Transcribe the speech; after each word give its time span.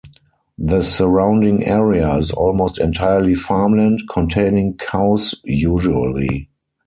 The 0.57 0.81
surrounding 0.81 1.63
area 1.63 2.15
is 2.17 2.31
almost 2.31 2.79
entirely 2.81 3.35
farmland, 3.35 3.99
containing 4.09 4.77
cows 4.77 5.35
usually. 5.43 6.49